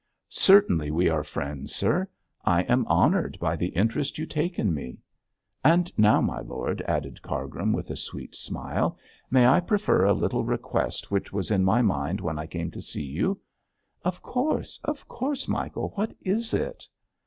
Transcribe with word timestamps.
'Certainly 0.29 0.89
we 0.89 1.07
are 1.09 1.23
friends, 1.23 1.75
sir; 1.75 2.07
I 2.43 2.63
am 2.63 2.87
honoured 2.87 3.37
by 3.37 3.55
the 3.55 3.67
interest 3.67 4.17
you 4.17 4.25
take 4.25 4.57
in 4.57 4.73
me. 4.73 4.97
And 5.63 5.91
now, 5.95 6.21
my 6.21 6.39
lord,' 6.39 6.81
added 6.87 7.21
Cargrim, 7.21 7.71
with 7.71 7.91
a 7.91 7.95
sweet 7.95 8.33
smile, 8.33 8.97
'may 9.29 9.45
I 9.45 9.59
prefer 9.59 10.05
a 10.05 10.13
little 10.13 10.43
request 10.43 11.11
which 11.11 11.31
was 11.31 11.51
in 11.51 11.63
my 11.63 11.83
mind 11.83 12.19
when 12.19 12.39
I 12.39 12.47
came 12.47 12.71
to 12.71 12.81
see 12.81 13.03
you?' 13.05 13.39
'Of 14.03 14.23
course! 14.23 14.79
of 14.83 15.07
course, 15.07 15.47
Michael; 15.47 15.89
what 15.93 16.15
is 16.23 16.51
it?' 16.55 16.87